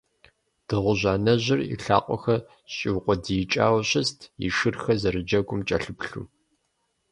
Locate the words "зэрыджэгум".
5.01-5.61